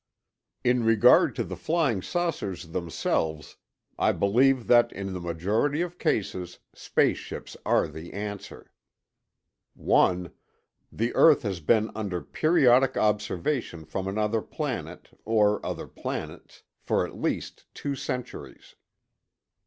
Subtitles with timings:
[0.63, 3.57] In regard to the flying saucers themselves,
[3.99, 8.71] I believe that in the majority of cases, space ships are the answer:
[9.75, 10.31] 1.
[10.91, 17.15] The earth has been under periodic observation from another planet, or other planets, for at
[17.21, 18.73] least two centuries.